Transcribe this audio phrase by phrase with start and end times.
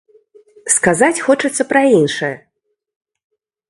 [0.77, 2.35] Сказаць хочацца пра іншае.